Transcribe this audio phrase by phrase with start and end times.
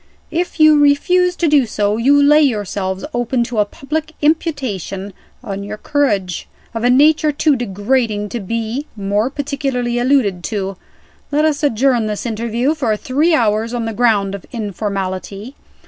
[0.31, 5.63] If you refuse to do so, you lay yourselves open to a public imputation on
[5.63, 10.75] your courage, of a nature too degrading to be more particularly alluded to.
[11.31, 15.53] Let us adjourn this interview for three hours on the ground of informality.